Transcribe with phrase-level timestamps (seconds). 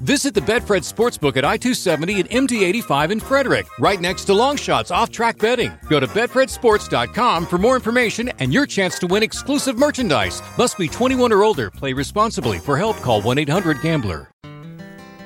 [0.00, 4.32] Visit the Betfred Sportsbook at I 270 and MD 85 in Frederick, right next to
[4.32, 5.72] Longshots off track betting.
[5.88, 10.40] Go to BetfredSports.com for more information and your chance to win exclusive merchandise.
[10.56, 11.68] Must be 21 or older.
[11.70, 12.58] Play responsibly.
[12.58, 14.30] For help, call 1 800 Gambler.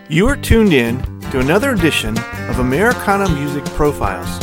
[0.08, 1.02] You are tuned in
[1.32, 2.16] to another edition
[2.48, 4.38] of Americana Music Profiles,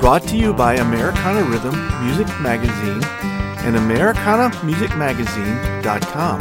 [0.00, 3.02] brought to you by Americana Rhythm Music Magazine
[3.64, 6.40] and AmericanaMusicMagazine.com.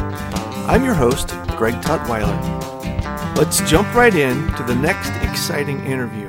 [0.69, 2.76] I'm your host, Greg Tutwiler.
[3.37, 6.27] Let's jump right in to the next exciting interview.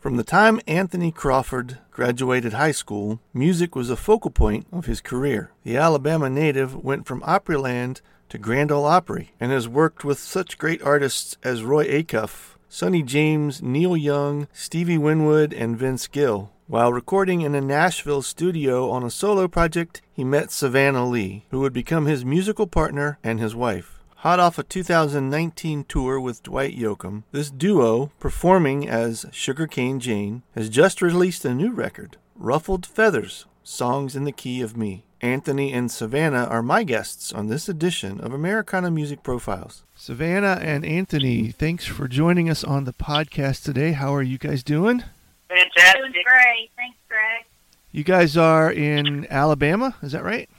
[0.00, 5.00] From the time Anthony Crawford graduated high school, music was a focal point of his
[5.00, 5.52] career.
[5.62, 10.58] The Alabama native went from Opryland to Grand Ole Opry and has worked with such
[10.58, 16.50] great artists as Roy Acuff, Sonny James, Neil Young, Stevie Winwood, and Vince Gill.
[16.66, 21.60] While recording in a Nashville studio on a solo project, he met Savannah Lee, who
[21.60, 23.97] would become his musical partner and his wife.
[24.22, 30.68] Hot off a 2019 tour with Dwight Yoakam, this duo, performing as Sugarcane Jane, has
[30.68, 35.04] just released a new record, Ruffled Feathers Songs in the Key of Me.
[35.20, 39.84] Anthony and Savannah are my guests on this edition of Americana Music Profiles.
[39.94, 43.92] Savannah and Anthony, thanks for joining us on the podcast today.
[43.92, 45.04] How are you guys doing?
[45.48, 46.00] Fantastic.
[46.00, 46.70] Doing great.
[46.74, 47.44] Thanks, Greg.
[47.92, 50.50] You guys are in Alabama, is that right?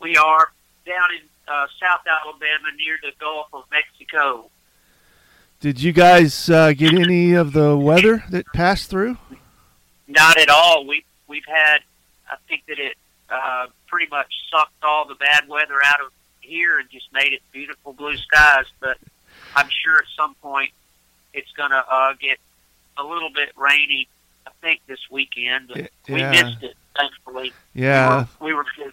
[0.00, 0.52] We are
[0.86, 4.50] down in uh, South Alabama near the Gulf of Mexico.
[5.60, 9.16] Did you guys uh, get any of the weather that passed through?
[10.06, 10.86] Not at all.
[10.86, 11.78] We we've had.
[12.30, 12.96] I think that it
[13.30, 17.40] uh, pretty much sucked all the bad weather out of here and just made it
[17.52, 18.66] beautiful blue skies.
[18.80, 18.98] But
[19.56, 20.70] I'm sure at some point
[21.34, 22.38] it's going to uh, get
[22.96, 24.08] a little bit rainy.
[24.46, 25.68] I think this weekend.
[25.68, 25.86] But Yeah.
[26.08, 27.52] We missed it, thankfully.
[27.74, 28.92] Yeah, We were, we were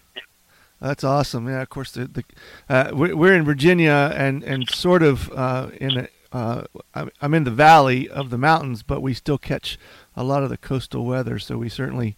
[0.86, 1.48] that's awesome.
[1.48, 1.92] Yeah, of course.
[1.92, 2.24] The, the
[2.68, 6.64] uh, we- we're in Virginia and and sort of uh, in a, uh,
[6.94, 9.78] I'm- I'm in the valley of the mountains, but we still catch
[10.14, 11.38] a lot of the coastal weather.
[11.38, 12.16] So we certainly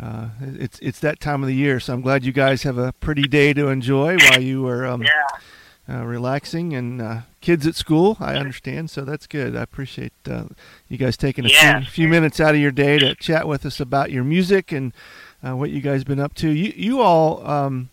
[0.00, 1.80] uh, it's it's that time of the year.
[1.80, 5.02] So I'm glad you guys have a pretty day to enjoy while you are um,
[5.02, 5.98] yeah.
[6.00, 8.16] uh, relaxing and uh, kids at school.
[8.20, 9.54] I understand, so that's good.
[9.56, 10.44] I appreciate uh,
[10.88, 11.80] you guys taking a Yeah.
[11.80, 14.92] few, few minutes out of your day to chat with us about your music and
[15.46, 16.48] uh, what you guys been up to.
[16.48, 17.90] You you all, um,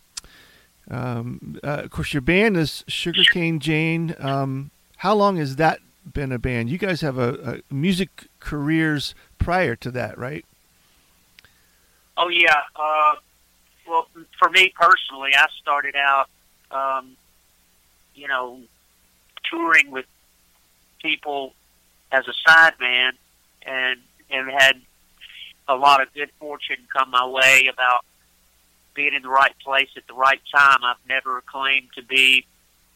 [0.89, 4.15] um, uh, of course, your band is Sugarcane Jane.
[4.19, 5.79] Um, how long has that
[6.13, 6.69] been a band?
[6.69, 10.45] You guys have a, a music careers prior to that, right?
[12.15, 12.61] Oh yeah.
[12.75, 13.15] Uh,
[13.87, 14.07] well,
[14.39, 16.29] for me personally, I started out,
[16.71, 17.15] um,
[18.15, 18.59] you know,
[19.49, 20.05] touring with
[21.01, 21.53] people
[22.11, 23.11] as a sideman,
[23.63, 23.99] and
[24.29, 24.81] and had
[25.67, 28.05] a lot of good fortune come my way about
[28.97, 30.79] being in the right place at the right time.
[30.83, 32.45] I've never claimed to be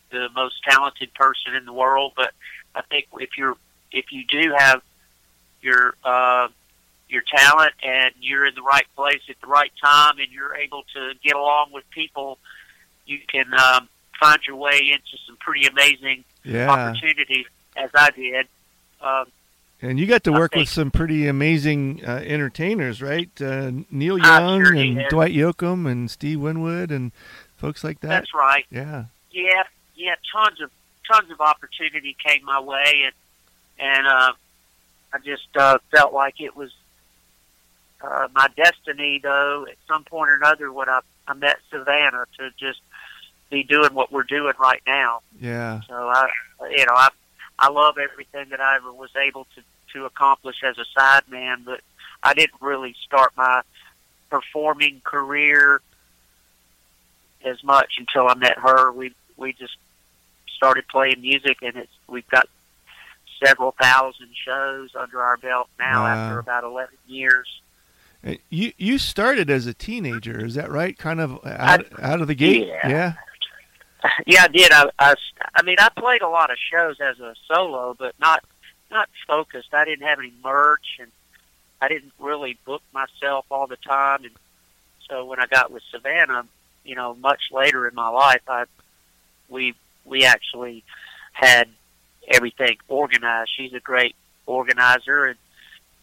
[0.09, 2.34] the most talented person in the world, but
[2.75, 3.56] I think if you're
[3.94, 4.81] if you do have
[5.62, 6.47] your uh,
[7.07, 10.84] your talent and you're in the right place at the right time and you're able
[10.95, 12.39] to get along with people,
[13.06, 13.88] you can um,
[14.19, 16.69] find your way into some pretty amazing Yeah.
[16.72, 17.45] opportunities,
[17.78, 18.47] as I did.
[19.01, 19.25] Um,
[19.81, 23.30] And you got to work with some pretty amazing uh, entertainers, right?
[23.42, 25.09] Uh, Neil Young sure and did.
[25.09, 27.12] Dwight Yoakam and Steve Winwood and
[27.58, 28.09] folks like that.
[28.09, 28.66] that's right.
[28.69, 29.06] Yeah.
[29.31, 29.64] Yeah,
[29.96, 30.16] yeah.
[30.31, 30.69] Tons of
[31.12, 33.14] tons of opportunity came my way, and
[33.80, 34.34] and uh,
[35.14, 36.72] I just uh, felt like it was
[38.02, 39.19] uh, my destiny.
[39.22, 42.81] Though at some point or another, when I I met Savannah to just
[43.50, 45.22] be doing what we're doing right now.
[45.40, 45.81] Yeah.
[45.88, 46.30] So I,
[46.69, 47.09] you know, I
[47.61, 49.61] I love everything that I ever was able to
[49.94, 51.81] to accomplish as a sideman, but
[52.23, 53.61] I didn't really start my
[54.29, 55.81] performing career
[57.45, 58.91] as much until I met her.
[58.91, 59.75] We we just
[60.55, 62.47] started playing music, and it's we've got
[63.44, 66.07] several thousand shows under our belt now Wow.
[66.07, 67.47] after about eleven years.
[68.25, 70.97] Uh, You you started as a teenager, is that right?
[70.97, 72.68] Kind of out, out of the gate.
[72.68, 72.88] yeah.
[72.89, 73.13] Yeah.
[74.25, 74.71] Yeah, I did.
[74.71, 75.13] I, I,
[75.56, 78.44] I mean, I played a lot of shows as a solo, but not
[78.89, 79.74] not focused.
[79.74, 81.12] I didn't have any merch, and
[81.81, 84.24] I didn't really book myself all the time.
[84.24, 84.33] And
[85.09, 86.45] so when I got with Savannah,
[86.83, 88.65] you know, much later in my life, I
[89.50, 89.75] we
[90.06, 90.83] we actually
[91.33, 91.69] had
[92.27, 93.51] everything organized.
[93.56, 94.15] She's a great
[94.45, 95.38] organizer, and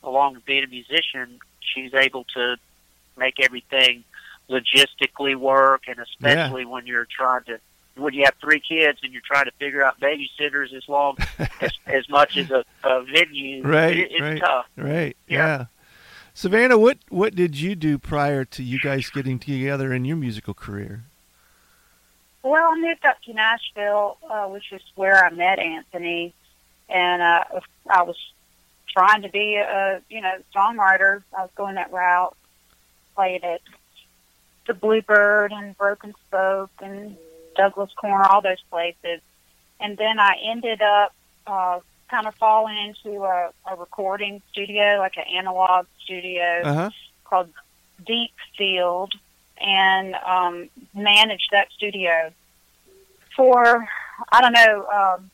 [0.03, 2.56] along with being a musician, she's able to
[3.17, 4.05] make everything
[4.49, 7.61] logistically work, and especially when you're trying to
[7.99, 11.17] when you have three kids and you're trying to figure out babysitters as long
[11.61, 13.62] as, as much as a, a venue.
[13.62, 14.67] Right, it, it's right, tough.
[14.77, 15.17] Right.
[15.27, 15.39] Yeah.
[15.39, 15.65] yeah.
[16.35, 20.55] Savannah, what what did you do prior to you guys getting together in your musical
[20.55, 21.03] career?
[22.45, 26.33] Well, I moved up to Nashville, uh, which is where I met Anthony,
[26.89, 27.61] and uh,
[27.91, 28.17] I was
[28.89, 31.25] trying to be a you know songwriter.
[31.37, 32.37] I was going that route.
[33.17, 33.61] Played at
[34.69, 37.17] the Bluebird and Broken Spoke and
[37.59, 39.21] Douglas Corner, all those places,
[39.81, 41.13] and then I ended up
[41.47, 46.91] uh, kind of falling into a, a recording studio, like an analog studio Uh-huh.
[47.25, 47.51] called
[48.07, 49.13] Deep Field,
[49.61, 52.33] and um, managed that studio
[53.37, 53.87] for
[54.33, 55.31] I don't know, um,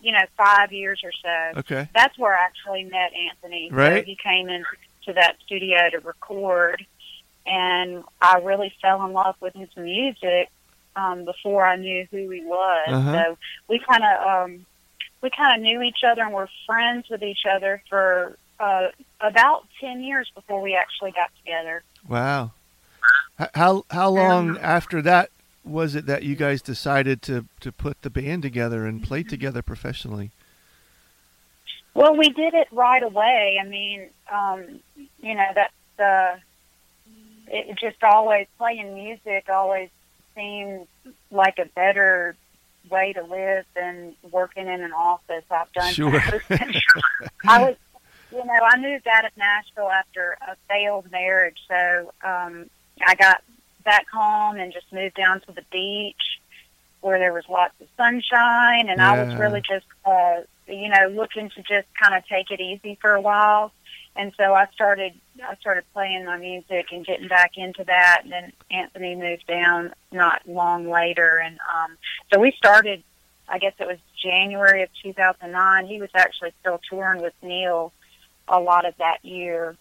[0.00, 1.60] you know, five years or so.
[1.60, 1.88] Okay.
[1.94, 3.70] That's where I actually met Anthony.
[3.70, 4.02] Right.
[4.02, 6.84] So he came into that studio to record,
[7.46, 10.50] and I really fell in love with his music
[10.96, 12.88] um, before I knew who he was.
[12.88, 13.12] Uh-huh.
[13.12, 13.38] So
[13.68, 14.66] we kind of um,
[15.20, 18.88] we kind of knew each other and were friends with each other for uh,
[19.20, 21.82] about ten years before we actually got together.
[22.08, 22.52] Wow.
[23.54, 25.30] How how long after that
[25.64, 29.62] was it that you guys decided to to put the band together and play together
[29.62, 30.32] professionally?
[31.94, 33.58] Well, we did it right away.
[33.60, 34.80] I mean, um,
[35.20, 36.38] you know, that's uh,
[37.48, 39.90] it just always playing music always
[40.38, 40.86] seemed
[41.30, 42.36] like a better
[42.90, 45.44] way to live than working in an office.
[45.50, 46.22] I've done Sure.
[47.46, 47.76] I was,
[48.30, 52.70] you know, I moved out of Nashville after a failed marriage, so um,
[53.06, 53.42] I got
[53.84, 56.40] back home and just moved down to the beach
[57.00, 61.48] where there was lots of sunshine, and I was really just, uh, you know, looking
[61.50, 63.72] to just kind of take it easy for a while.
[64.18, 65.12] And so I started,
[65.42, 68.22] I started playing my music and getting back into that.
[68.24, 71.96] And then Anthony moved down not long later, and um,
[72.32, 73.02] so we started.
[73.50, 75.86] I guess it was January of 2009.
[75.86, 77.94] He was actually still touring with Neil
[78.46, 79.74] a lot of that year,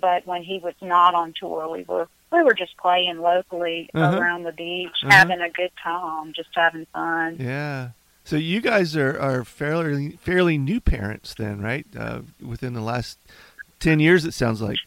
[0.00, 4.18] but when he was not on tour, we were we were just playing locally Uh-huh.
[4.20, 5.10] around the beach, Uh-huh.
[5.10, 7.38] having a good time, just having fun.
[7.40, 7.88] Yeah.
[8.22, 11.86] So you guys are, are fairly fairly new parents then, right?
[11.98, 13.18] Uh, within the last
[13.80, 14.78] ten years, it sounds like.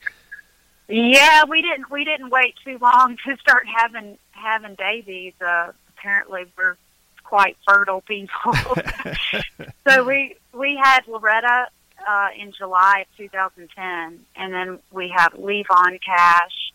[0.88, 5.33] Yeah, we didn't we didn't wait too long to start having having babies.
[5.39, 6.75] Uh, apparently, we're
[7.23, 8.53] quite fertile people.
[9.88, 11.67] so we we had Loretta
[12.05, 16.73] uh, in July of 2010, and then we have Levon Cash,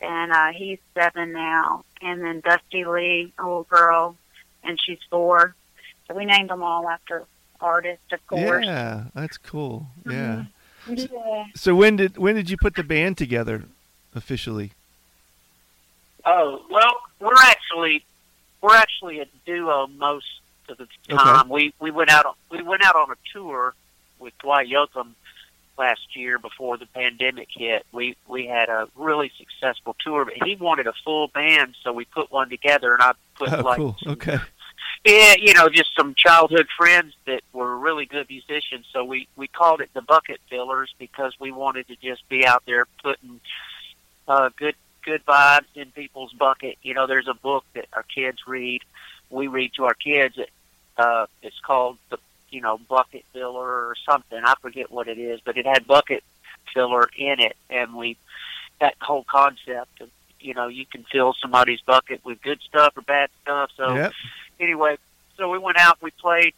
[0.00, 4.16] and uh, he's seven now, and then Dusty Lee, a little girl,
[4.62, 5.56] and she's four.
[6.06, 7.24] So we named them all after
[7.60, 8.64] artists, of course.
[8.64, 9.86] Yeah, that's cool.
[10.08, 10.44] Yeah.
[10.98, 11.44] Yeah.
[11.54, 13.64] So when did when did you put the band together
[14.14, 14.72] officially?
[16.24, 18.04] Oh well, we're actually
[18.60, 20.26] we're actually a duo most
[20.68, 21.48] of the time.
[21.48, 23.74] We we went out on- we went out on a tour
[24.18, 25.12] with Dwight Yoakam
[25.78, 27.86] last year before the pandemic hit.
[27.92, 32.04] We we had a really successful tour, but he wanted a full band, so we
[32.04, 33.96] put one together, and I put Oh, like cool.
[34.06, 34.38] Okay.
[35.04, 38.86] Yeah, you know, just some childhood friends that were really good musicians.
[38.92, 42.62] So we we called it the Bucket Fillers because we wanted to just be out
[42.66, 43.40] there putting
[44.28, 46.76] uh, good good vibes in people's bucket.
[46.82, 48.82] You know, there's a book that our kids read.
[49.30, 50.36] We read to our kids.
[50.36, 50.50] It,
[50.98, 52.18] uh, it's called the
[52.50, 54.40] you know Bucket Filler or something.
[54.44, 56.22] I forget what it is, but it had Bucket
[56.74, 58.18] Filler in it, and we
[58.82, 63.02] that whole concept of you know you can fill somebody's bucket with good stuff or
[63.02, 63.70] bad stuff.
[63.78, 64.12] So Yep.
[64.60, 64.96] Anyway,
[65.36, 66.54] so we went out, we played.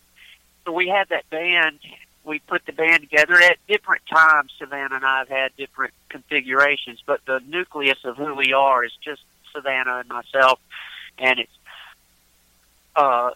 [0.65, 1.79] So we had that band.
[2.25, 4.53] We put the band together at different times.
[4.59, 8.93] Savannah and I have had different configurations, but the nucleus of who we are is
[9.03, 10.61] just Savannah and myself,
[11.19, 11.53] and it's
[12.95, 13.31] uh,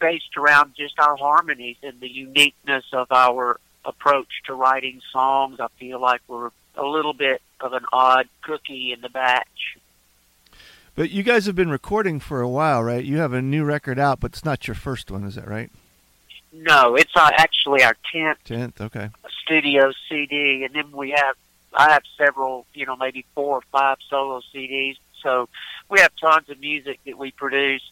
[0.00, 5.60] based around just our harmonies and the uniqueness of our approach to writing songs.
[5.60, 9.78] I feel like we're a little bit of an odd cookie in the batch.
[10.96, 13.04] But you guys have been recording for a while, right?
[13.04, 15.70] You have a new record out, but it's not your first one, is that right?
[16.52, 18.80] No, it's uh, actually our tenth Tenth.
[18.80, 19.10] Okay.
[19.42, 21.34] studio CD, and then we have
[21.76, 24.96] I have several, you know, maybe four or five solo CDs.
[25.20, 25.48] So
[25.90, 27.82] we have tons of music that we produce,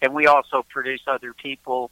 [0.00, 1.90] and we also produce other people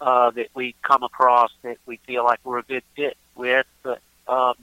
[0.00, 3.66] uh, that we come across that we feel like we're a good fit with.
[3.82, 4.54] But um,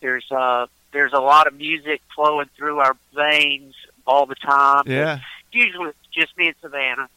[0.00, 3.74] there's uh, there's a lot of music flowing through our veins
[4.06, 4.84] all the time.
[4.86, 5.20] Yeah.
[5.52, 7.08] Usually it's just me and Savannah.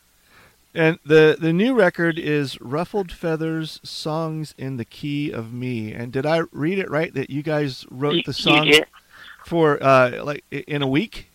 [0.74, 5.93] And the the new record is Ruffled Feathers Songs in the Key of Me.
[5.93, 8.72] And did I read it right that you guys wrote the song
[9.46, 11.29] for uh like in a week?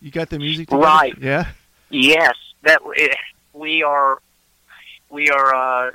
[0.00, 0.82] You got the music together?
[0.82, 1.14] Right.
[1.20, 1.52] Yeah.
[1.90, 3.16] Yes, that it,
[3.52, 4.20] we are
[5.10, 5.90] we are uh,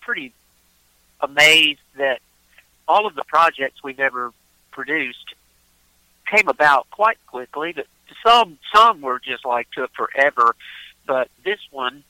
[0.00, 0.32] pretty
[1.20, 2.20] amazed that
[2.86, 4.32] all of the projects we've ever
[4.70, 5.34] produced
[6.26, 7.72] came about quite quickly.
[7.72, 7.86] But
[8.26, 10.54] some some were just like took forever,
[11.06, 12.04] but this one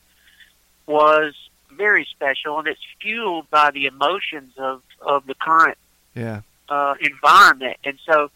[0.86, 1.34] was
[1.70, 5.78] very special, and it's fueled by the emotions of of the current
[6.14, 6.40] Yeah.
[6.68, 8.30] uh, environment, and so,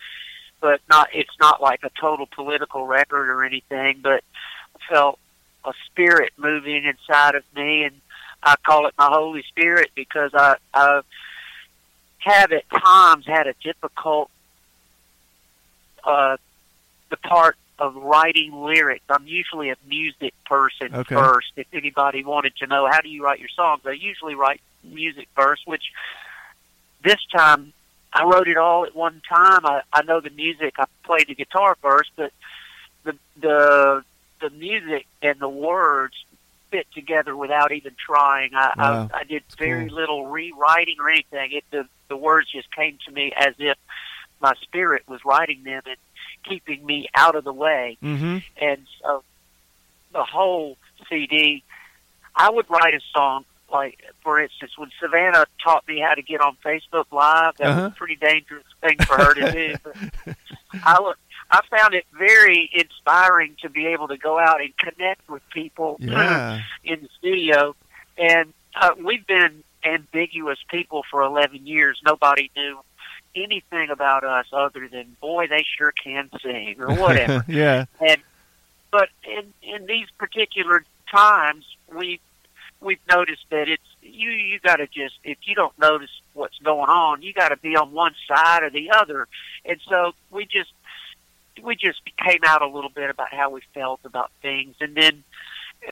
[0.61, 4.23] but not it's not like a total political record or anything, but
[4.77, 5.19] I felt
[5.65, 8.01] a spirit moving inside of me, and
[8.43, 11.01] I call it my Holy Spirit because I, I
[12.19, 14.31] have at times had a difficult
[16.05, 16.37] uh,
[17.13, 19.05] the part of writing lyrics.
[19.11, 21.15] I'm usually a music person Okay.
[21.15, 21.53] first.
[21.57, 25.29] If anybody wanted to know how do you write your songs, I usually write music
[25.37, 25.85] first, which
[27.05, 27.73] this time
[28.15, 29.65] I wrote it all at one time.
[29.67, 30.75] I, I know the music.
[30.79, 32.33] I played the guitar first, but
[33.05, 34.05] the the
[34.41, 36.15] the music and the words
[36.71, 38.55] fit together without even trying.
[38.55, 39.11] I Wow.
[39.13, 39.97] I, I did very cool.
[39.97, 41.53] little rewriting or anything.
[41.53, 43.77] It the the words just came to me as if
[44.43, 45.97] my spirit was writing them and
[46.49, 47.97] keeping me out of the way.
[48.03, 48.39] Mm-hmm.
[48.61, 49.23] And so
[50.13, 50.77] the whole
[51.09, 51.63] CD,
[52.35, 56.43] I would write a song like, for instance, when Savannah taught me how to get
[56.43, 57.81] on Facebook Live, that Uh-huh.
[57.85, 59.75] was a pretty dangerous thing for her to do.
[59.83, 60.37] But
[60.85, 61.17] I would,
[61.51, 65.97] I found it very inspiring to be able to go out and connect with people
[66.01, 66.61] Yeah.
[66.85, 67.75] in the studio.
[68.19, 71.99] And uh, we've been ambiguous people for 11 years.
[72.05, 72.79] Nobody knew
[73.35, 77.45] anything about us other than, boy, they sure can sing or whatever.
[77.49, 77.87] yeah.
[78.01, 78.19] And
[78.93, 82.21] but in in these particular times we
[82.81, 86.89] we've noticed that it's you you got to just if you don't notice what's going
[86.89, 89.27] on you got to be on one side or the other
[89.65, 90.73] and so we just
[91.63, 95.25] we just came out a little bit about how we felt about things and then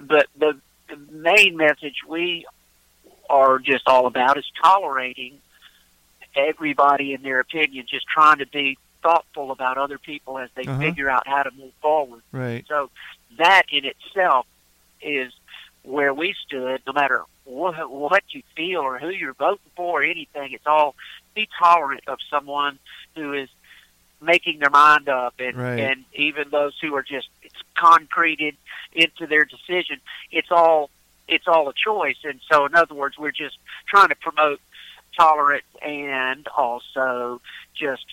[0.02, 0.56] but the,
[0.88, 2.46] the main message we
[3.28, 5.38] are just all about is tolerating
[6.36, 10.78] everybody in their opinion just trying to be thoughtful about other people as they Uh-huh.
[10.78, 12.64] figure out how to move forward Right.
[12.68, 12.90] so
[13.38, 14.46] that in itself
[15.00, 15.32] is
[15.82, 16.82] where we stood.
[16.86, 20.94] No matter what, what you feel or who you're voting for or anything, it's all
[21.34, 22.78] be tolerant of someone
[23.14, 23.48] who is
[24.20, 25.80] making their mind up, and Right.
[25.80, 28.54] and even those who are just it's concreted
[28.92, 29.98] into their decision.
[30.30, 30.90] It's all
[31.26, 33.56] it's all a choice, and so in other words, we're just
[33.88, 34.60] trying to promote
[35.24, 37.40] tolerance and also
[37.74, 38.06] just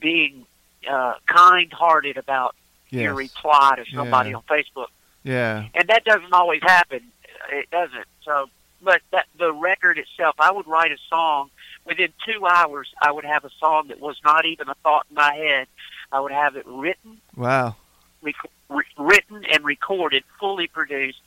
[0.00, 0.46] being
[0.90, 2.54] uh, kind-hearted about
[2.90, 3.28] your Yes.
[3.34, 4.36] reply to somebody Yeah.
[4.36, 4.86] on Facebook,
[5.22, 5.66] Yeah.
[5.74, 7.12] and that doesn't always happen.
[7.50, 8.06] It doesn't.
[8.24, 8.48] So,
[8.82, 11.50] but that the record itself, I would write a song
[11.84, 12.92] within two hours.
[13.00, 15.68] I would have a song that was not even a thought in my head.
[16.10, 17.76] I would have it written, Wow.
[18.22, 18.34] rec-
[18.68, 21.20] re- written and recorded, fully produced,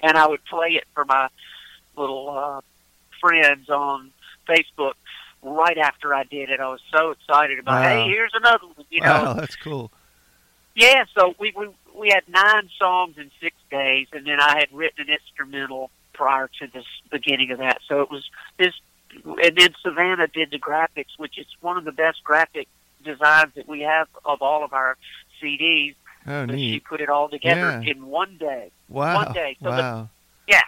[0.00, 1.28] and I would play it for my
[1.96, 2.60] little uh,
[3.20, 4.12] friends on
[4.48, 4.92] Facebook.
[5.42, 7.80] Right after I did it, I was so excited about.
[7.82, 7.88] Wow.
[7.88, 8.86] Hey, here's another one.
[8.90, 9.32] You know, wow.
[9.34, 9.92] That's cool.
[10.74, 14.68] yeah, so we, we we had nine songs in six days, and then I had
[14.72, 17.78] written an instrumental prior to this beginning of that.
[17.88, 18.28] So it was
[18.58, 18.74] this,
[19.24, 22.66] and then Savannah did the graphics, which is one of the best graphic
[23.04, 24.96] designs that we have of all of our
[25.40, 25.94] CDs.
[26.26, 27.92] Oh, But she put it all together Yeah.
[27.92, 28.72] in one day.
[28.88, 29.24] Wow.
[29.24, 30.08] one day, so the- wow.
[30.48, 30.62] yeah.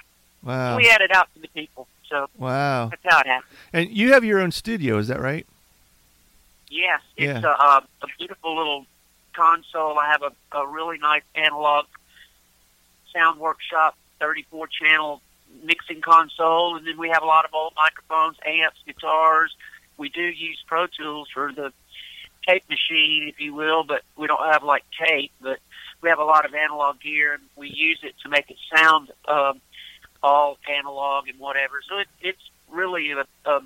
[0.45, 0.77] Wow.
[0.77, 2.89] We had it out to the people, so Wow.
[2.89, 3.57] that's how it happened.
[3.73, 5.47] And you have your own studio, is that right?
[6.69, 7.49] Yes, it's Yeah.
[7.51, 8.87] a, uh, a beautiful little
[9.33, 9.99] console.
[9.99, 11.87] I have a, a really nice analog
[13.13, 15.23] sound workshop, 34 channel
[15.65, 19.55] mixing console, and then we have a lot of old microphones, amps, guitars.
[19.97, 21.73] We do use Pro Tools for the
[22.47, 25.59] tape machine, if you will, but we don't have like tape, but
[26.03, 29.11] we have a lot of analog gear, and we use it to make it sound
[29.29, 29.61] um,
[30.23, 31.81] all analog and whatever.
[31.89, 33.61] So it, it's really a, a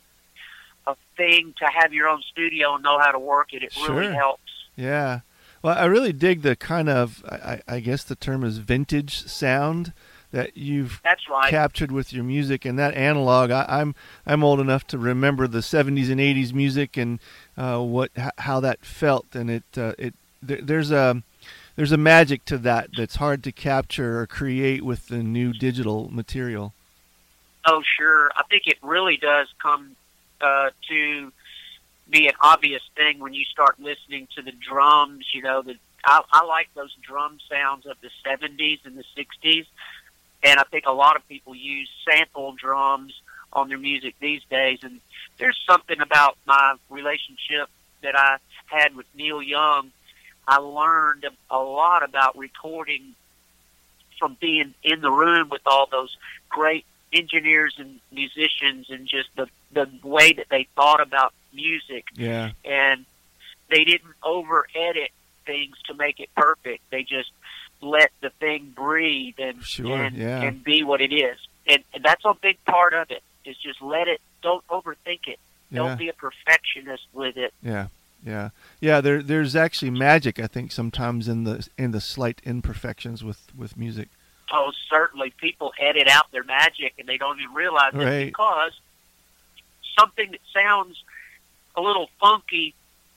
[0.87, 3.63] a thing to have your own studio and know how to work it.
[3.63, 4.43] It really helps.
[4.77, 5.21] Yeah.
[5.63, 9.95] Well, I really dig the kind of, I, I guess the term is vintage sound
[10.31, 11.49] that you've That's right.
[11.49, 13.51] captured with your music and that analog.
[13.51, 13.95] I, I'm
[14.27, 17.21] I'm old enough to remember the 70s and 80s music and
[17.57, 21.23] uh, what how that felt, and it uh, it there, there's a
[21.77, 26.09] there's a magic to that that's hard to capture or create with the new digital
[26.13, 26.73] material.
[27.67, 28.31] Oh, sure.
[28.37, 29.97] I think it really does come
[30.41, 31.33] uh, to
[32.11, 35.27] be an obvious thing when you start listening to the drums.
[35.33, 39.67] You know, the I, I like those drum sounds of the '70s and the '60s,
[40.43, 43.15] and I think a lot of people use sample drums
[43.53, 44.81] on their music these days.
[44.83, 45.01] And
[45.39, 47.69] there's something about my relationship
[48.03, 49.91] that I had with Neil Young.
[50.47, 53.15] I learned a lot about recording
[54.19, 56.17] from being in the room with all those
[56.49, 62.51] great engineers and musicians and just the the way that they thought about music Yeah.
[62.65, 63.05] and
[63.71, 65.11] they didn't over edit
[65.47, 66.83] things to make it perfect.
[66.91, 67.31] They just
[67.81, 70.43] let the thing breathe and Sure, and, yeah.
[70.43, 71.37] and be what it is.
[71.67, 73.23] And, and that's a big part of it.
[73.45, 74.21] Is just let it.
[74.43, 75.39] Don't overthink it.
[75.71, 75.79] Yeah.
[75.81, 77.53] Don't be a perfectionist with it.
[77.63, 77.89] Yeah,
[78.25, 78.51] yeah,
[78.81, 79.01] yeah.
[79.01, 80.39] There, there's actually magic.
[80.41, 84.09] I think sometimes in the in the slight imperfections with with music.
[84.53, 88.07] Oh, certainly, people edit out their magic and they don't even realize Right.
[88.13, 88.73] it because
[89.99, 91.03] something that sounds
[91.77, 92.75] a little funky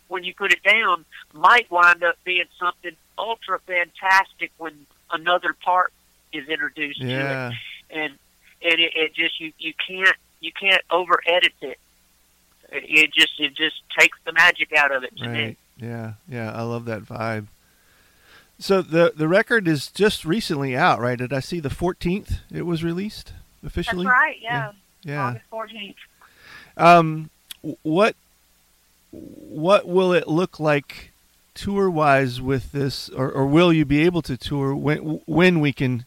[0.07, 5.91] when you put it down might wind up being something ultra fantastic when another part
[6.33, 7.11] is introduced to it.
[7.11, 7.51] Yeah,
[7.89, 8.13] and
[8.63, 11.77] and it, it just you you can't you can't over edit it.
[12.71, 15.57] It just it just takes the magic out of it to me.
[15.77, 16.51] Yeah, yeah.
[16.51, 17.47] I love that vibe.
[18.59, 21.17] So the the record is just recently out, right?
[21.17, 22.39] Did I see the 14th?
[22.51, 23.33] It was released
[23.65, 24.05] officially?
[24.05, 24.25] That's officially.
[24.25, 24.37] right.
[24.41, 24.71] Yeah.
[25.03, 25.23] Yeah.
[25.27, 25.95] August fourteenth.
[26.75, 27.29] Um,
[27.83, 28.15] what
[29.11, 31.11] what will it look like
[31.53, 35.73] tour wise with this, or, or will you be able to tour when when we
[35.73, 36.05] can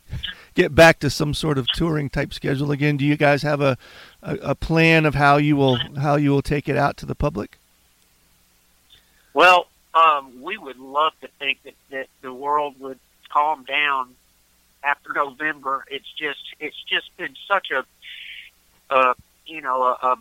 [0.60, 2.98] get back to some sort of touring type schedule again?
[2.98, 3.78] Do you guys have a,
[4.22, 7.14] a, a plan of how you will how you will take it out to the
[7.14, 7.58] public?
[9.32, 12.98] Well, um, we would love to think that, that the world would
[13.30, 14.14] calm down
[14.84, 15.84] after November.
[15.88, 17.84] It's just it's just been such a
[18.92, 19.14] uh,
[19.46, 20.16] you know a, a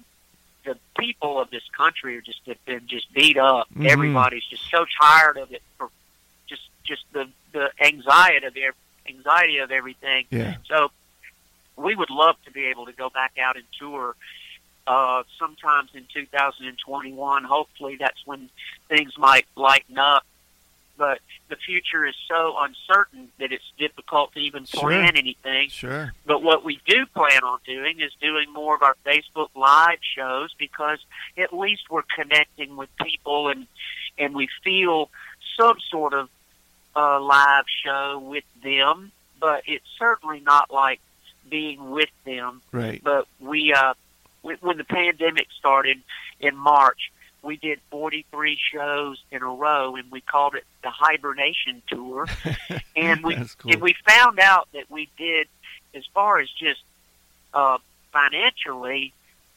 [0.66, 3.68] the people of this country are just have been just beat up.
[3.76, 3.90] Mhm.
[3.90, 5.90] Everybody's just so tired of it for
[6.48, 8.76] just just the the anxiety of
[9.10, 10.26] anxiety of everything.
[10.30, 10.92] Yeah, So
[11.76, 14.16] we would love to be able to go back out and tour
[14.88, 17.44] uh, sometimes in 2021.
[17.44, 18.50] Hopefully, that's when
[18.88, 20.24] things might lighten up.
[20.98, 24.82] But the future is so uncertain that it's difficult to even Sure.
[24.82, 25.70] plan anything.
[25.70, 26.12] sure.
[26.26, 30.54] But what we do plan on doing is doing more of our Facebook Live shows
[30.60, 31.00] because
[31.38, 33.66] at least we're connecting with people and
[34.18, 35.10] and we feel
[35.58, 36.28] some sort of
[37.00, 39.12] uh, live show with them.
[39.40, 41.00] But it's certainly not like
[41.50, 42.62] being with them.
[42.72, 43.02] Right.
[43.02, 43.94] But we, uh,
[44.42, 46.02] when when the pandemic started
[46.40, 51.82] in March, we did 43 shows in a row, and we called it the hibernation
[51.88, 52.28] tour.
[52.96, 53.72] and we cool.
[53.72, 55.48] and we found out that we did
[55.96, 56.82] as far as just
[57.54, 57.78] uh,
[58.12, 59.14] financially,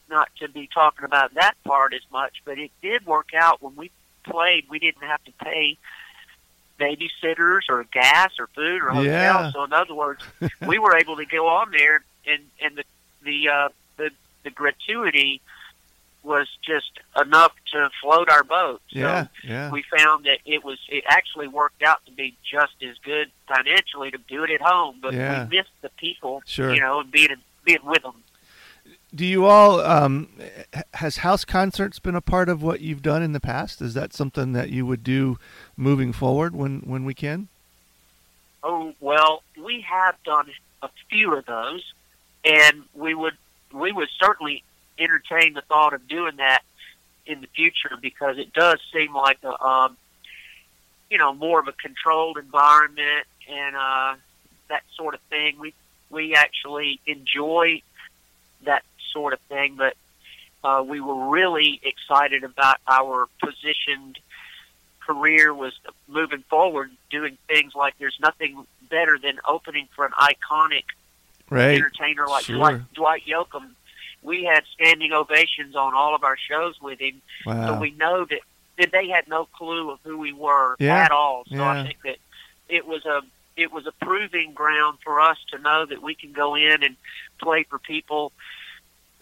[0.09, 3.75] not to be talking about that part as much, but it did work out when
[3.75, 3.91] we
[4.25, 4.67] played.
[4.71, 5.77] We didn't have to pay
[6.79, 9.05] babysitters or gas or food or hotel.
[9.05, 9.53] Yeah.
[9.53, 10.23] So in other words,
[10.67, 12.85] we were able to go on there, and and the
[13.25, 14.11] the uh, the
[14.45, 15.41] the gratuity
[16.25, 18.81] was just enough to float our boat.
[18.93, 19.71] So Yeah, yeah.
[19.73, 24.13] we found that it was it actually worked out to be just as good financially
[24.13, 25.49] to do it at home, but Yeah.
[25.49, 26.73] we missed the people, Sure.
[26.73, 28.23] you know, and being being with them.
[29.15, 30.29] Do you all um,
[30.95, 33.83] has house concerts been a part of what you've done in the past?
[33.83, 35.39] Is that something that you would do
[35.77, 37.49] moving forward when when we can?
[38.63, 40.49] Oh well, we have done
[40.83, 41.93] a few of those,
[42.45, 43.37] and we would
[43.73, 44.63] we would certainly
[44.99, 46.63] entertain the thought of doing that
[47.27, 49.97] in the future because it does seem like a um,
[51.11, 54.15] you know more of a controlled environment and uh,
[54.69, 55.59] that sort of thing.
[55.59, 55.75] We
[56.09, 57.83] we actually enjoy
[58.65, 59.95] that sort of thing, but
[60.65, 64.19] uh, we were really excited about our positioned
[65.01, 65.73] career was
[66.07, 70.85] moving forward, doing things like there's nothing better than opening for an iconic
[71.51, 71.75] Right.
[71.77, 72.57] entertainer like Sure.
[72.57, 73.73] Dwight, Dwight Yoakam.
[74.23, 78.41] We had standing ovations on all of our shows with him, so we know that,
[78.79, 80.97] that they had no clue of who we were Yeah.
[81.05, 81.45] at all.
[81.51, 81.73] So Yeah.
[81.73, 82.17] I think that
[82.69, 83.23] it was a
[83.55, 86.97] it was a proving ground for us to know that we can go in and
[87.39, 88.33] play for people.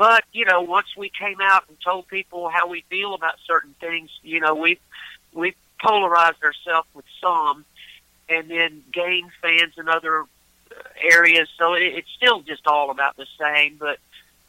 [0.01, 3.75] But you know, once we came out and told people how we feel about certain
[3.81, 4.79] things, you know, we
[5.35, 7.67] we polarized ourselves with some,
[8.27, 10.25] and then gained fans in other
[11.03, 11.51] areas.
[11.59, 13.77] So it, it's still just all about the same.
[13.79, 13.99] But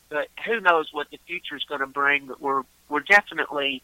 [0.08, 2.28] but who knows what the future is going to bring?
[2.28, 3.84] But we're we're definitely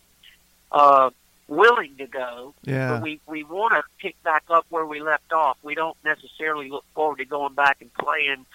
[0.72, 1.10] uh,
[1.50, 2.54] willing to go.
[2.64, 2.94] yeah.
[2.94, 5.58] But we we want to pick back up where we left off.
[5.64, 8.46] We don't necessarily look forward to going back and playing,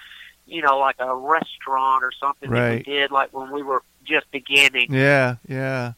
[0.46, 2.86] you know, like a restaurant or something that Right.
[2.86, 4.92] we did like when we were just beginning.
[4.92, 5.92] Yeah, yeah.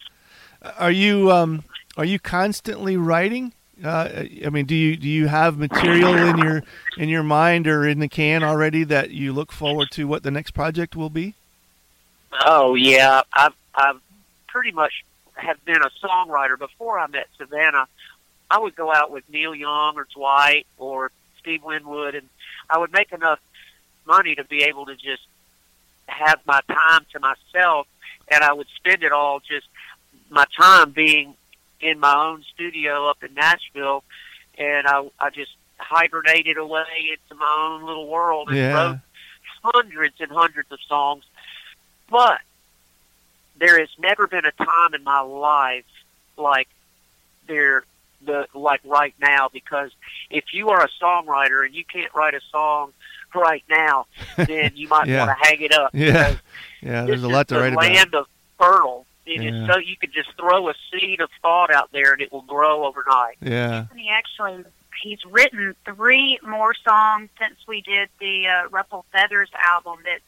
[0.78, 1.64] Are you um
[1.96, 3.52] are you constantly writing?
[3.84, 6.62] Uh, I mean, do you do you have material in your
[6.96, 10.30] in your mind or in the can already that you look forward to what the
[10.30, 11.34] next project will be?
[12.44, 14.00] Oh yeah, I've I've
[14.48, 15.04] pretty much
[15.34, 17.86] have been a songwriter before I met Savannah.
[18.50, 22.28] I would go out with Neil Young or Dwight or Steve Winwood, and
[22.70, 23.40] I would make enough
[24.06, 25.22] money to be able to just
[26.06, 27.86] have my time to myself,
[28.30, 29.66] and I would spend it all just
[30.30, 31.34] my time being
[31.80, 34.04] in my own studio up in Nashville,
[34.58, 38.72] and I I just hibernated away into my own little world and Yeah.
[38.72, 38.98] wrote
[39.62, 41.24] hundreds and hundreds of songs.
[42.10, 42.40] But
[43.56, 45.84] there has never been a time in my life
[46.36, 46.68] like
[47.46, 47.84] there
[48.24, 49.90] the like right now because
[50.30, 52.92] if you are a songwriter and you can't write a song
[53.34, 55.26] right now, then you might Yeah.
[55.26, 55.90] want to hang it up.
[55.92, 56.12] Yeah.
[56.30, 56.36] because
[56.82, 57.84] Yeah, there's a lot to the write about.
[57.84, 58.26] land of
[58.58, 59.06] fertile.
[59.26, 59.66] It is Yeah.
[59.72, 62.84] so you could just throw a seed of thought out there and it will grow
[62.86, 63.36] overnight.
[63.40, 63.86] Yeah.
[63.90, 64.64] And he actually
[65.02, 69.98] he's written three more songs since we did the uh, Ruffle Feathers album.
[70.04, 70.22] That's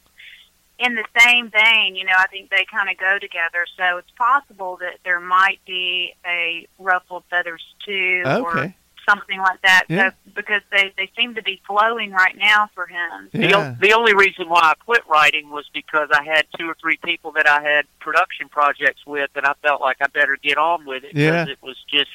[0.78, 1.94] in the same vein.
[1.96, 3.64] You know, I think they kind of go together.
[3.78, 8.76] So it's possible that there might be a Ruffled Feathers two or Okay.
[9.08, 9.84] Something like that.
[9.88, 10.10] Yeah.
[10.10, 13.28] So, because they they seem to be flowing right now for him.
[13.32, 13.56] The, Yeah.
[13.56, 16.98] o- the only reason why I quit writing was because I had two or three
[17.04, 20.84] people that I had production projects with, and I felt like I better get on
[20.84, 21.30] with it Yeah.
[21.44, 22.10] because it was just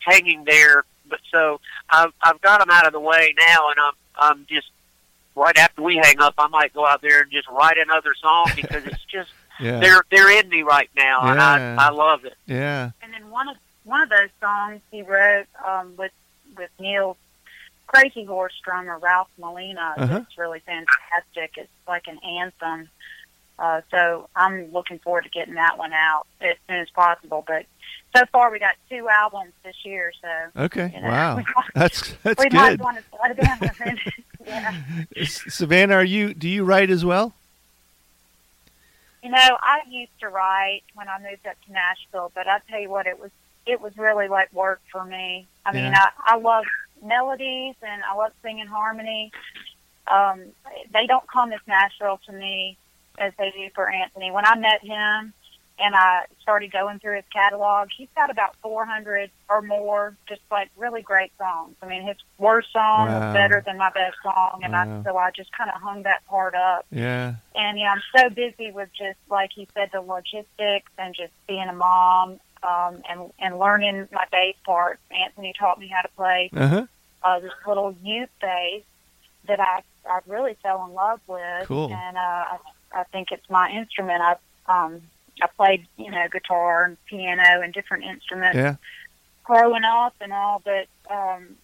[0.00, 0.84] hanging there.
[1.08, 1.60] But so
[1.90, 4.68] I've I've got them out of the way now, and I'm I'm just
[5.36, 8.46] right after we hang up, I might go out there and just write another song
[8.56, 9.80] because it's just Yeah.
[9.80, 12.34] they're they're in me right now, and I I love it.
[12.46, 12.90] Yeah.
[13.02, 16.12] And then one of one of those songs he wrote um, with
[16.56, 17.16] with Neil's
[17.86, 19.94] Crazy Horse drummer Ralph Molina.
[19.96, 20.20] Uh-huh.
[20.26, 21.52] It's really fantastic.
[21.56, 22.88] It's like an anthem.
[23.58, 27.44] Uh, so I'm looking forward to getting that one out as soon as possible.
[27.46, 27.66] But
[28.16, 30.90] so far we got two albums this year, so Okay.
[30.94, 31.36] you know, Wow.
[31.38, 32.80] we might, That's that's we might good.
[32.80, 33.98] want to slow down.
[35.14, 35.24] yeah.
[35.26, 37.32] Savannah, are you do you write as well?
[39.22, 42.80] You know, I used to write when I moved up to Nashville, but I tell
[42.80, 43.30] you what, it was
[43.66, 45.46] it was really like work for me.
[45.66, 46.64] I mean, I I love
[47.02, 49.30] melodies and I love singing harmony.
[50.06, 50.42] Um,
[50.92, 52.76] they don't come as natural to me
[53.18, 54.30] as they do for Anthony.
[54.30, 55.32] When I met him
[55.78, 60.68] and I started going through his catalog, he's got about 400 or more just like
[60.76, 61.74] really great songs.
[61.82, 63.20] I mean, his worst song Wow.
[63.20, 65.00] was better than my best song, and Wow.
[65.00, 66.84] I so I just kind of hung that part up.
[66.90, 67.34] Yeah.
[67.54, 71.68] And yeah, I'm so busy with just like he said, the logistics and just being
[71.68, 74.98] a mom um, and and learning my bass part.
[75.10, 76.86] Anthony taught me how to play Uh huh.
[77.22, 78.82] uh, this little youth bass
[79.46, 81.68] that I I really fell in love with.
[81.68, 81.92] Cool.
[81.92, 82.58] And uh, I
[82.92, 84.22] I think it's my instrument.
[84.22, 85.02] I um
[85.42, 88.76] I played you know guitar and piano and different instruments Yeah.
[89.44, 91.56] growing up and all, but um,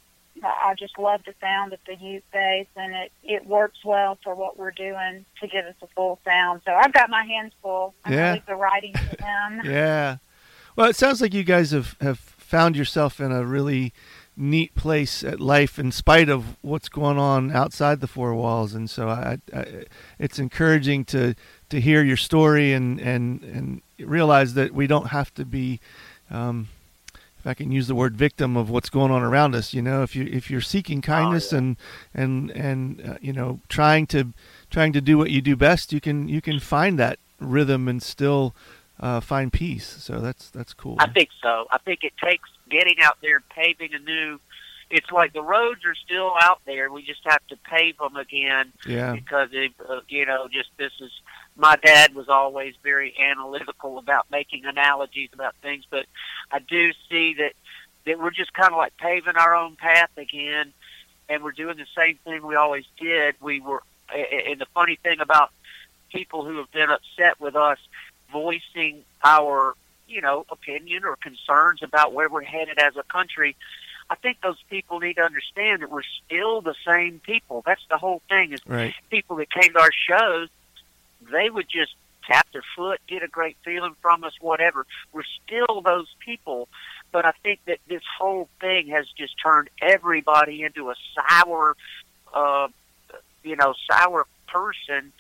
[0.43, 4.35] I just love the sound of the youth bass, and it it works well for
[4.35, 6.63] what we're doing to give us a full sound.
[6.67, 7.95] So I've got my hands full.
[8.05, 8.39] I'm Yeah.
[8.47, 9.61] the writing to them.
[9.65, 10.17] Yeah.
[10.81, 13.93] Well, it sounds like you guys have, have found yourself in a really
[14.35, 18.73] neat place at life in spite of what's going on outside the four walls.
[18.73, 19.85] And so I, I
[20.19, 21.35] it's encouraging to,
[21.69, 25.81] to hear your story and, and, and realize that we don't have to be,
[26.31, 26.69] um,
[27.38, 30.03] if I can use the word victim of what's going on around us, you know,
[30.03, 31.59] if you, if you're seeking kindness yeah.
[31.59, 31.77] and,
[32.14, 34.33] and, and, uh, you know, trying to,
[34.71, 38.03] trying to do what you do best, you can, you can find that rhythm and
[38.03, 38.55] still,
[39.01, 39.87] uh, find peace.
[39.87, 40.97] So that's that's cool.
[40.99, 41.67] I think so.
[41.71, 44.39] I think it takes getting out there paving a new.
[44.91, 46.91] It's like the roads are still out there.
[46.91, 50.93] We just have to pave them again yeah, because it, uh, you know, just this
[51.01, 51.11] is.
[51.57, 56.07] My dad was always very analytical about making analogies about things, but
[56.51, 57.53] I do see that
[58.07, 60.73] that we're just kind of like paving our own path again,
[61.29, 63.37] and we're doing the same thing we always did.
[63.41, 63.83] We were,
[64.13, 65.53] and the funny thing about
[66.11, 67.79] people who have been upset with us
[68.33, 69.75] voicing our,
[70.09, 73.57] you know, opinion or concerns about where we're headed as a country.
[74.09, 77.62] I think those people need to understand that we're still the same people.
[77.64, 78.53] That's the whole thing.
[78.53, 78.95] Is right.
[79.11, 80.49] people that came to our shows,
[81.31, 81.95] they would just
[82.27, 84.87] tap their foot, get a great feeling from us, whatever.
[85.12, 86.69] We're still those people.
[87.12, 91.77] But I think that this whole thing has just turned everybody into a sour,
[92.33, 92.69] uh,
[93.43, 95.12] you know, sour person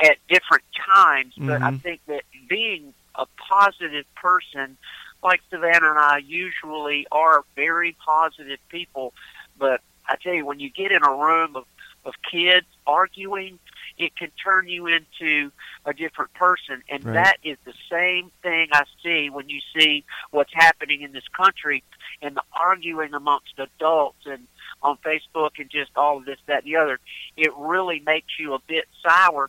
[0.00, 1.34] at different times.
[1.38, 1.82] But I Mhm.
[1.82, 4.76] think that being a positive person,
[5.22, 9.14] like Savannah and I usually are very positive people,
[9.56, 11.64] but I tell you, when you get in a room of,
[12.04, 13.58] of kids arguing,
[13.96, 15.52] it can turn you into
[15.86, 16.82] a different person.
[16.90, 17.14] And Right.
[17.14, 21.82] that is the same thing I see when you see what's happening in this country
[22.20, 24.46] and the arguing amongst adults and
[24.82, 26.98] on Facebook and just all of this, that, and the other.
[27.36, 29.48] It really makes you a bit sour.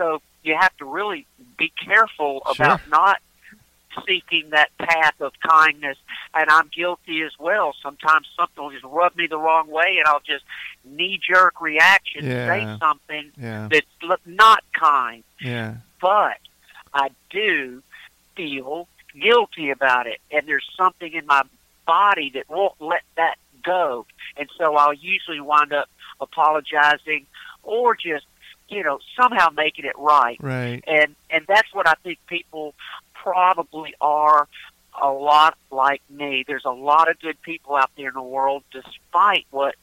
[0.00, 1.26] So you have to really
[1.58, 2.66] be careful Sure.
[2.66, 3.18] about not
[4.06, 5.98] seeking that path of kindness,
[6.32, 7.74] and I'm guilty as well.
[7.82, 10.44] Sometimes something will just rub me the wrong way, and I'll just
[10.84, 12.46] knee jerk reaction, Yeah.
[12.46, 13.68] say something Yeah.
[13.70, 15.22] that's not kind.
[15.40, 15.74] Yeah.
[16.00, 16.38] But
[16.94, 17.82] I do
[18.36, 18.88] feel
[19.20, 21.42] guilty about it, and there's something in my
[21.84, 24.06] body that won't let that go,
[24.38, 27.26] and so I'll usually wind up apologizing
[27.64, 28.24] or just
[28.70, 30.82] you know somehow making it right Right.
[30.86, 32.74] and and that's what I think people
[33.14, 34.48] probably are
[35.00, 36.44] a lot like me.
[36.46, 39.74] There's a lot of good people out there in the world, despite what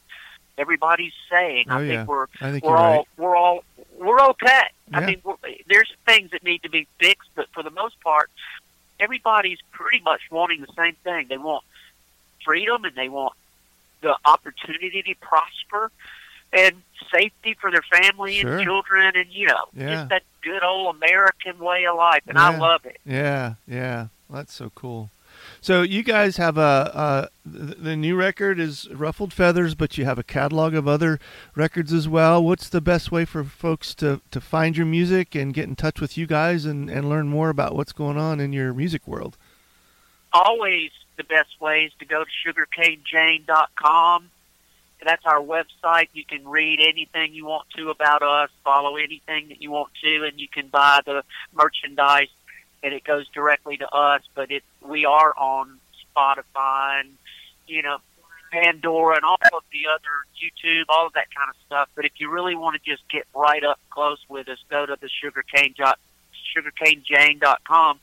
[0.57, 1.65] everybody's saying.
[1.69, 1.97] Oh, I yeah.
[1.97, 3.07] think we're I think we're you're all right.
[3.17, 3.63] we're all
[3.97, 4.63] we're okay.
[4.91, 4.97] Yeah.
[4.99, 5.35] I mean, we're,
[5.69, 8.29] there's things that need to be fixed, but for the most part,
[8.99, 11.27] everybody's pretty much wanting the same thing.
[11.29, 11.63] They want
[12.43, 13.33] freedom and they want
[14.01, 15.91] the opportunity to prosper
[16.53, 16.75] and
[17.13, 18.57] safety for their family Sure.
[18.57, 19.89] and children and you know Yeah.
[19.95, 22.99] just that good old American way of life and I love it.
[23.05, 25.09] Yeah, yeah, that's so cool.
[25.61, 30.03] So you guys have a uh, the, the new record is Ruffled Feathers, but you
[30.05, 31.19] have a catalog of other
[31.55, 32.43] records as well.
[32.43, 36.01] What's the best way for folks to, to find your music and get in touch
[36.01, 39.37] with you guys and, and learn more about what's going on in your music world?
[40.33, 44.29] Always the best way is to go to sugarcanejane.com.
[45.03, 46.09] That's our website.
[46.13, 50.25] You can read anything you want to about us, follow anything that you want to,
[50.25, 52.29] and you can buy the merchandise
[52.83, 54.21] and it goes directly to us.
[54.35, 55.79] But it we are on
[56.15, 57.09] Spotify and
[57.67, 57.97] you know
[58.51, 61.89] Pandora and all of the other YouTube, all of that kind of stuff.
[61.95, 64.97] But if you really want to just get right up close with us, go to
[64.99, 65.75] the sugarcane
[66.55, 67.99] sugarcanejane.com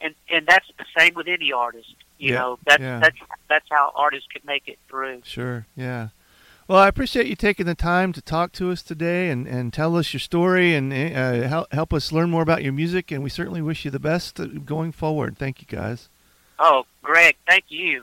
[0.00, 1.94] and and that's the same with any artist.
[2.18, 2.98] You Yeah, know, that's yeah.
[3.00, 3.16] that's
[3.48, 5.22] that's how artists can make it through.
[5.24, 6.08] Sure, yeah.
[6.68, 9.96] Well, I appreciate you taking the time to talk to us today and, and tell
[9.96, 13.12] us your story and uh, help, help us learn more about your music.
[13.12, 15.38] And we certainly wish you the best uh, going forward.
[15.38, 16.08] Thank you, guys.
[16.58, 18.02] Oh, Greg, thank you.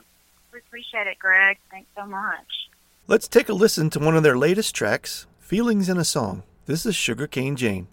[0.50, 1.58] We appreciate it, Greg.
[1.70, 2.70] Thanks so much.
[3.06, 6.42] Let's take a listen to one of their latest tracks, Feelings in a Song.
[6.64, 7.88] This is Sugarcane Jane.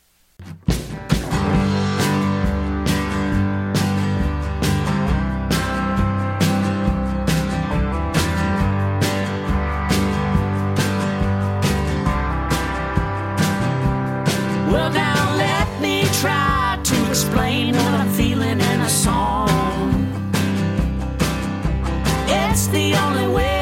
[14.72, 19.50] Well, now let me try to explain what I'm feeling in a song.
[22.28, 23.61] It's the only way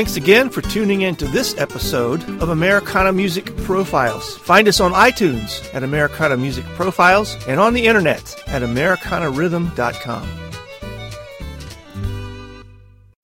[0.00, 4.38] Thanks again for tuning in to this episode of Americana Music Profiles.
[4.38, 10.26] Find us on iTunes at Americana Music Profiles and on the internet at AmericanaRhythm.com.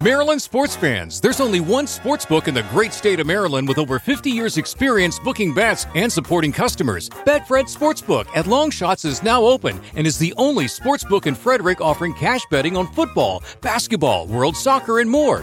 [0.02, 3.78] Maryland sports fans, there's only one sports book in the great state of Maryland with
[3.78, 7.08] over 50 years' experience booking bets and supporting customers.
[7.08, 11.80] Betfred Sportsbook at Longshots is now open and is the only sports book in Frederick
[11.80, 15.42] offering cash betting on football, basketball, world soccer, and more.